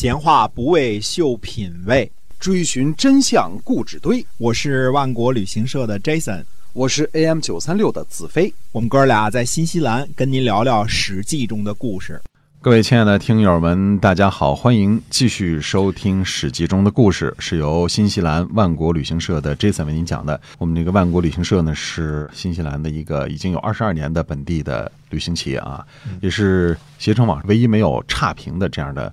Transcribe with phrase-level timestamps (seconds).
[0.00, 4.24] 闲话不为秀品味，追寻真相故纸堆。
[4.38, 6.42] 我是万国旅行社的 Jason，
[6.72, 8.50] 我是 AM 九三六的子飞。
[8.72, 12.18] 我们哥俩在新西兰跟您聊聊《史记》中的故事。
[12.62, 20.40] 各位亲爱的听友们，大家好，欢迎继续收听《史记》中的故事，是由新西兰万国旅行社的 Jason 为您讲的。
[20.56, 25.86] 我们这个万国旅行社呢，是新西兰的一个已经有二十二年的本地的旅行企业啊，
[26.22, 29.12] 也是携程网唯一没有差评的这样的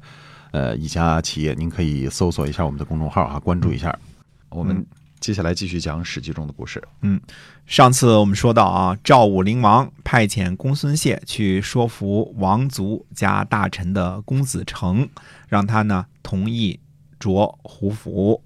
[0.58, 1.54] 呃一家企业。
[1.54, 3.98] 您可以搜索一下我们的公众号啊，关注一下。
[4.50, 4.84] 我们
[5.20, 6.82] 接下来继续讲《史记》中的故事。
[7.02, 7.22] 嗯，
[7.68, 15.08] 上次我们说到啊，赵武灵王派遣公孙谢去说服王族加大臣的公子成，
[15.48, 16.80] 让他呢同意
[17.20, 18.42] 着胡服。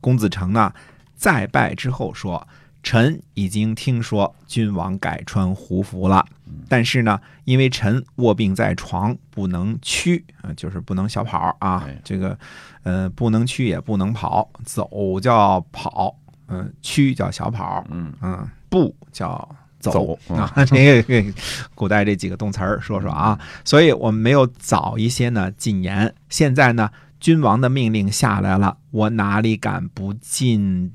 [0.00, 0.72] 公子成呢
[1.14, 2.48] 再拜之后说
[2.82, 6.26] ：“臣已经听说君王改穿胡服了，
[6.68, 12.36] 但是呢，因为臣卧病在床，不能屈啊，就是不能小跑啊哎，这个
[12.82, 16.16] 呃不能屈也不能跑，走叫跑，
[16.48, 18.12] 嗯、屈叫小跑，嗯。
[18.20, 20.18] 嗯，步叫走。
[20.28, 20.52] 啊。
[20.66, 21.24] 这个
[21.74, 26.12] 古代这几个动词儿说说啊，所以我们没有早一些呢进言。
[26.28, 30.92] 现在呢，君王的命令下来了，我哪里敢不尽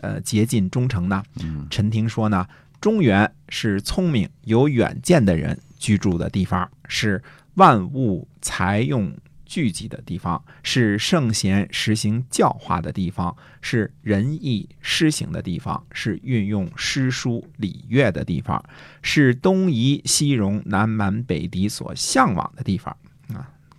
[0.00, 1.22] 呃竭尽忠诚呢？
[1.40, 2.46] 嗯陈廷说呢，
[2.80, 7.22] 中原是聪明有远见的人居住的地方，是
[7.54, 9.12] 万物财用
[9.44, 18.64] 聚集的地方，是圣贤实行教化的地方，是仁义施行的地方，是运用诗书礼乐的地方，
[19.02, 23.09] 是东夷西戎南蛮北狄所向往的地方啊。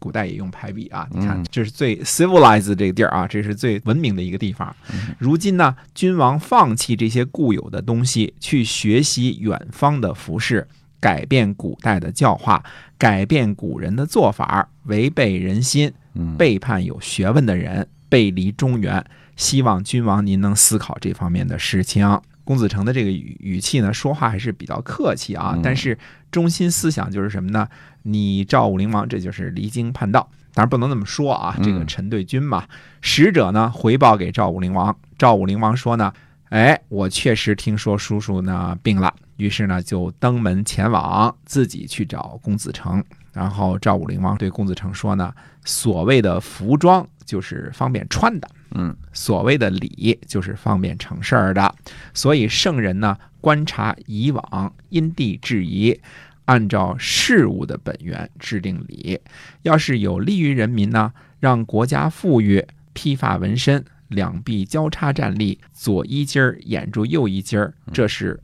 [0.02, 4.76] 古代也用排比啊，你看嗯，这是最 civilized 这个地儿啊，这是最文明的一个地方。
[5.20, 10.68] 如今呢，君王放弃这些固有的东西，去学习远方的服饰，
[11.00, 12.64] 改变古代的教化，
[12.98, 19.06] 改变古人的做法，违背人心，嗯，背叛有学问的人，背离中原。
[19.38, 22.20] 希望君王您能思考这方面的事情。
[22.52, 25.98] 公子成的这个语语气呢，说话还是比较客气啊，嗯但是
[26.30, 27.66] 中心思想就是什么呢？
[28.02, 32.68] 你赵武灵王这就是离经叛道，当然不能这么说啊，这个嗯臣对君嘛。
[33.00, 36.12] 使者呢回报给赵武灵王，赵武灵王说呢，
[36.50, 43.02] 哎，我确实听说叔叔呢病了，于是呢就登门前往，自己去找公子成。
[43.32, 45.34] 然后赵武灵王对公子成说呢，
[45.64, 51.74] 所谓的服装就是方便穿的，嗯所谓的礼就是方便成事儿的。
[52.14, 56.00] 所以圣人呢，观察以往，因地制宜，
[56.46, 59.20] 按照事物的本源制定礼。
[59.62, 68.38] 要是有利于人民呢，让国家富裕，披发纹身，两臂交叉站立，左一襟儿掩住右一襟儿，这是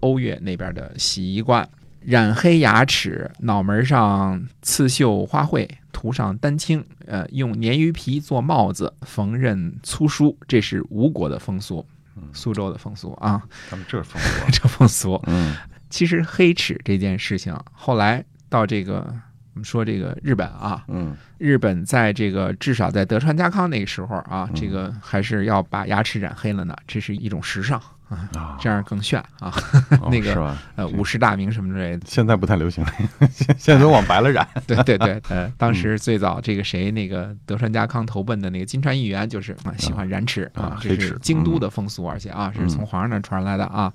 [0.00, 1.66] 欧越那边的习惯。
[2.04, 11.86] 染黑牙齿，脑门上刺绣花卉，涂上丹青，呃，用鲶鱼皮做帽子，缝纫粗书，这是吴国的风俗，
[12.32, 15.20] 苏州的风俗啊，他们这风俗， 这风俗。
[15.26, 15.56] 嗯。
[15.90, 19.06] 其实黑齿这件事情，后来到这个
[19.54, 21.16] 我们说这个日本啊，嗯。
[21.38, 27.80] 日本在这个至少在德川家康那个时候啊，这个还是要把牙齿染黑了呢，这是一种时尚
[28.14, 29.52] 啊，啊，这样更炫啊。
[30.00, 30.56] 哦 那个？
[30.76, 32.84] 呃，五十大名什么之类的，现在不太流行，
[33.30, 34.46] 现 现在都往白了染。
[34.66, 43.92] 对 对对，呃，当时最早这个谁，那个德川家康投奔的那个金川议员，就是啊喜欢染齿啊啊，这是京都的风俗，而且啊是从皇上那传来的啊，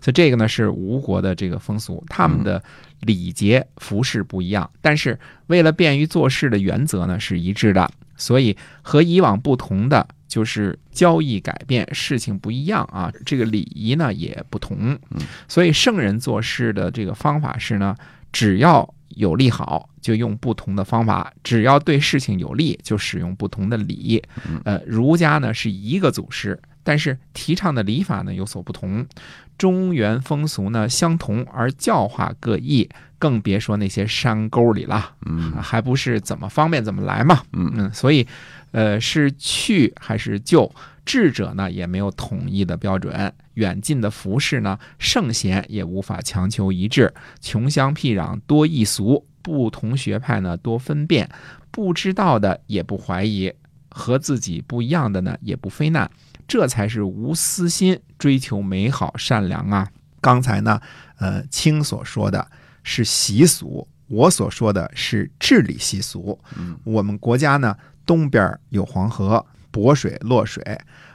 [0.00, 2.62] 所以这个呢是吴国的这个风俗，他们的
[3.00, 5.18] 礼节服饰不一样，但是
[5.48, 10.06] 为了便于做事的原则呢是一致的，所以和以往不同的。
[10.32, 14.98] 就是交易改变，事情不一样啊，这个礼仪呢也不同，
[15.46, 17.94] 所以圣人做事的这个方法是呢，
[18.32, 24.22] 只要有利好，就用不同的方法；只要对事情有利，就使用不同的礼。
[24.64, 29.06] 呃，儒家呢是一个祖师，但是提倡的礼法呢有所不同。
[29.58, 32.88] 中原风俗呢相同，而教化各异，
[33.18, 37.42] 更别说那些山沟里了，嗯还不是怎么方便怎么来嘛。
[37.52, 38.26] 嗯嗯，所以，
[38.72, 40.70] 呃，是去还是就？
[41.04, 51.28] 智者呢也没有统一的标准，远近的服饰呢，圣贤也无法强求一致，穷乡僻壤多异俗，不同学派呢多分辨，
[51.72, 53.52] 不知道的也不怀疑，
[53.90, 56.08] 和自己不一样的呢也不非难，
[56.46, 59.90] 这才是无私心追求美好善良啊。
[60.20, 60.80] 刚才呢，
[61.18, 62.48] 呃，清所说的
[62.84, 66.38] 是习俗，我所说的是治理习俗。
[66.56, 70.62] 嗯，我们国家呢，东边有黄河，渤水、洛水，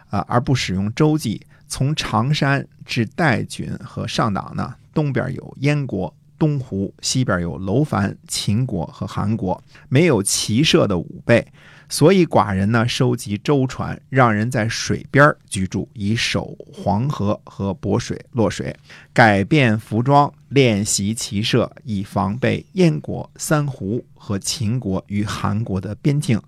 [0.09, 1.39] 啊、而不使用舟楫。
[1.67, 11.45] 从常山至代郡和上党呢，东边有燕国、东湖，西边有楼烦、秦国和韩国，没有骑射的武备。
[11.89, 18.75] 所以寡人呢收集舟船，让人在水边居住，以守黄河和渤水洛水，
[19.13, 26.41] 改变服装，练习骑射，以防备燕国、三胡和秦国与韩国的边境。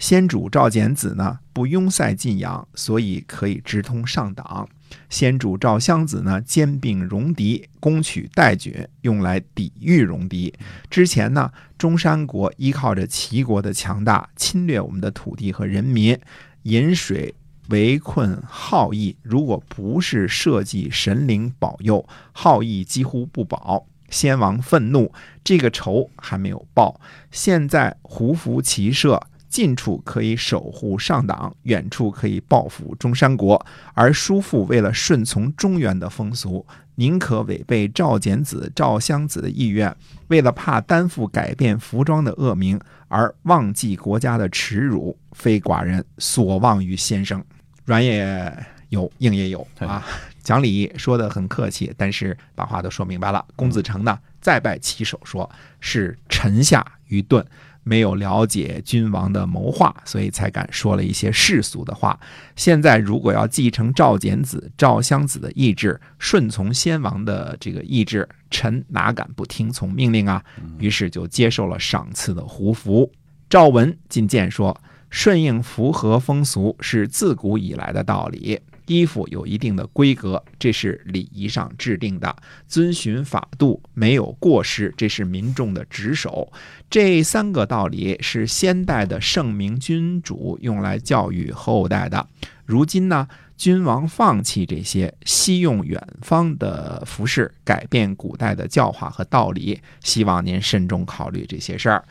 [0.00, 4.66] 先主赵简子呢不拥塞晋阳，所以可以直通上党。
[5.10, 10.54] 先主赵襄子呢兼并戎狄，攻取代郡，用来抵御戎狄。
[10.88, 16.18] 之前呢，中山国依靠着齐国的强大，侵略我们的土地和人民，
[16.62, 17.34] 引水
[17.68, 19.14] 围困好义。
[19.22, 23.86] 如果不是社稷神灵保佑，好义几乎不保。
[24.08, 25.12] 先王愤怒，
[25.44, 26.98] 这个仇还没有报。
[27.30, 29.20] 现在胡服骑射。
[29.50, 33.66] 近处可以守护上党，远处可以报复中山国。
[33.92, 36.64] 而叔父为了顺从中原的风俗，
[36.94, 39.94] 宁可违背赵简子、赵襄子的意愿，
[40.28, 47.44] 为了怕担负改变服装的恶名，而忘记国家的耻辱，非寡人所望于先生。
[47.84, 48.56] 软也
[48.90, 50.06] 有，硬也有啊。
[50.44, 53.44] 讲理说的很客气，但是把话都说明白了。
[53.56, 55.48] 公子成呢，再拜其手，说
[55.80, 57.44] 是臣下愚钝。
[57.82, 62.18] 没有了解君王的谋划，所以才敢说了一些世俗的话。
[62.56, 70.42] 现在如果要继承赵简子、赵襄子的意志，顺从先王的这个意志，臣哪敢不听从命令啊？
[70.78, 73.10] 于是就接受了赏赐的胡服。
[73.48, 74.78] 赵文进谏说
[75.10, 82.28] ：“顺应符合风俗是自古以来的道理。”衣服有一定的规格，这是礼仪上制定的；
[82.66, 86.52] 遵循法度，没有过失，这是民众的职守。
[86.90, 92.26] 这三个道理是先代的圣明君主用来教育后代的。
[92.66, 93.28] 如今呢，
[93.60, 102.02] 君王放弃这些，西用远方的服饰，改变古代的教化和道理，希望您慎重考虑这些事儿。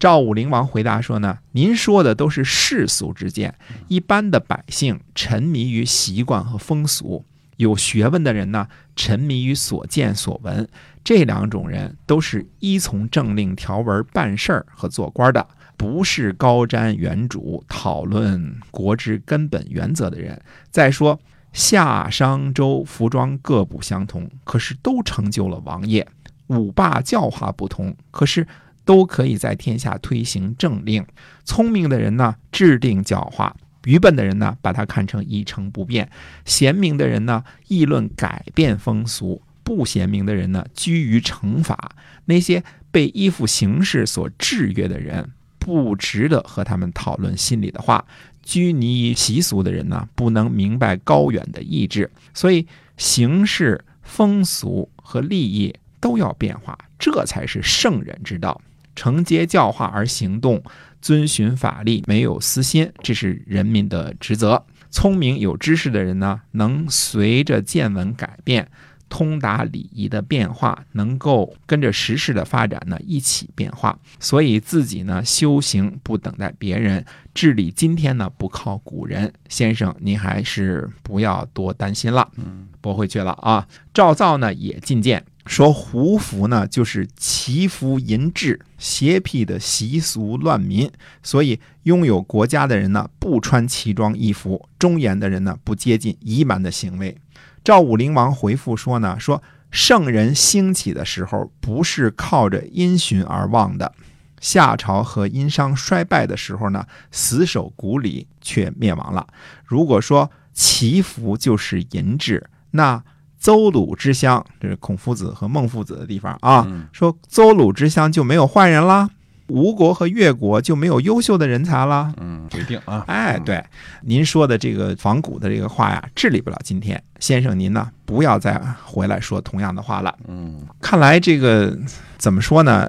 [0.00, 3.54] 赵武灵王回答说呢：“您说的都是世俗之见，
[3.86, 7.24] 一般的百姓沉迷于习惯和风俗，
[7.58, 8.66] 有学问的人呢
[8.96, 10.68] 沉迷于所见所闻。
[11.04, 15.46] 这两种人都是依从政令条文办事儿和做官的，
[15.78, 20.38] 不是高瞻远瞩、讨论国之根本原则的人。
[20.70, 21.18] 再说
[21.54, 26.04] 夏商周服装各不相同，可是都成就了王业；
[26.48, 28.46] 五霸教化不同，可是。”
[28.88, 31.04] 都可以在天下推行政令。
[31.44, 33.54] 聪明的人呢，制定教化；
[33.84, 36.06] 愚笨的人呢，把它看成一成不变；
[36.46, 41.76] 贤明的人呢，议论改变风俗；不贤明的人呢，居于惩罚。
[42.24, 45.32] 那些被依附形式所制约的人，
[45.68, 48.02] 不值得和他们讨论心里的话。
[48.42, 52.10] 拘泥于习俗的人呢，不能明白高远的意志。
[52.32, 52.66] 所以，
[52.96, 58.58] 形式、风俗和利益都要变化，这才是圣人之道。
[58.96, 60.62] 承接教化而行动，
[61.02, 64.64] 遵循法律，没有私心，这是人民的职责。
[64.90, 68.66] 聪明有知识的人呢，能随着见闻改变，
[69.08, 73.98] 通达礼仪的变化，能够跟着时事的发展呢一起变化。
[74.20, 79.32] 所以自己呢修行不等待别人，治理今天呢不靠古人。
[79.48, 83.66] 先生，您还是不要多担心了，嗯，驳回去了啊。
[83.92, 85.24] 赵造呢也进谏。
[85.46, 90.90] 说胡服呢，就是祈福淫志、邪僻的习俗乱民，
[91.22, 97.16] 所以拥有国家的人呢，不穿奇装异服；忠言的人呢，不接近夷蛮的行为。
[97.64, 103.92] 赵武灵王回复说呢，说圣人兴起的时候，不是靠着因循而旺的；
[104.40, 109.26] 夏朝和殷商衰败的时候呢，死守谷里却灭亡了。
[109.64, 113.02] 如果说祈福就是淫志，那。
[113.40, 116.66] 邹鲁之乡，这是孔夫子和孟夫子的地方啊。
[116.92, 119.08] 说邹鲁之乡就没有坏人啦，
[119.48, 122.12] 吴国和越国就没有优秀的人才了。
[122.20, 123.04] 嗯，不一定啊。
[123.06, 123.62] 哎，对，
[124.02, 127.02] 您说的这个仿古的这个话呀，治理不了今天。
[127.18, 130.14] 先生您呢，不要再回来说同样的话了。
[130.28, 131.76] 嗯，看来这个
[132.16, 132.88] 怎么说呢？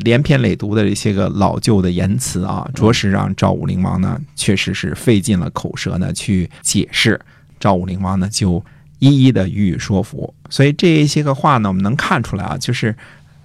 [0.00, 7.20] 连篇累牍的这些个老旧的言辞啊，着实让赵武灵王呢，确实是费尽了口舌呢去解释。
[7.60, 8.62] 赵武灵王呢就。
[9.00, 12.92] 一一的予以说服，所以这一些个话呢，我们能看出来啊，就是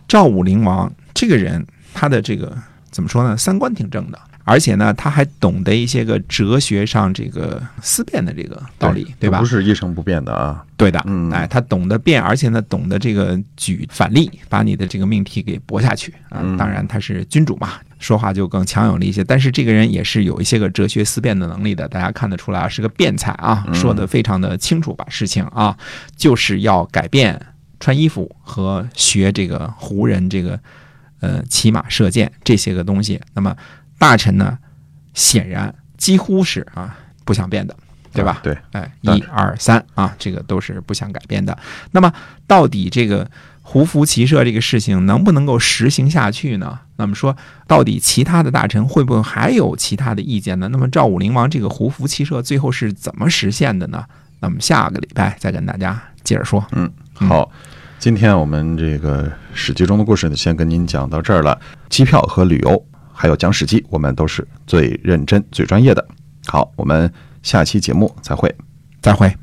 [0.07, 1.63] 赵武灵王这个人，
[1.93, 2.57] 他的这个
[2.91, 3.37] 怎么说呢？
[3.37, 9.39] 三观挺正的，而且呢，他还懂得一些个哲学上这个思辨的这个道理，对吧？
[9.39, 16.41] 不是一成不变的啊，对的，嗯，哎，他懂得变，而且呢，懂得这个举反例，把你的这个命题给驳下去啊。
[16.57, 17.73] 当然，他是君主嘛。
[17.99, 25.73] 说话就更强有力一些，但是这个人也是有一些个哲学思辨的能力的，大家看得出来啊，是个辩才啊，说的非常的清楚，把事情啊，
[26.17, 27.41] 就是要改变
[27.79, 30.59] 穿衣服和学这个胡人这个
[31.23, 33.19] 呃骑马射箭这些个东西。
[33.33, 33.55] 那么
[33.97, 34.57] 大臣呢，
[35.13, 37.73] 显然几乎是啊不想变的，
[38.11, 38.41] 对吧？
[38.43, 41.57] 对，哎，一二三啊，这个都是不想改变的。
[41.91, 42.11] 那么，
[42.45, 43.29] 到底这个
[43.61, 46.79] 胡服骑射这个事情能不能够实行下去呢？
[46.97, 50.67] 那么说，到底其他的大臣会不会还有其他的意见呢？
[50.69, 54.05] 那么赵武灵王这个胡服骑射最后是怎么实现的呢？
[54.41, 56.65] 那么下个礼拜再跟大家接着说。
[56.73, 57.49] 嗯，好，
[58.03, 61.57] 今天我们这个史记中的故事呢，先跟您讲到这儿了。
[61.87, 66.05] 机票和旅游，还有讲史记，我们都是最认真、最专业的。
[66.45, 67.09] 好，我们
[67.43, 68.53] 下期节目再会。
[69.01, 69.33] 再会。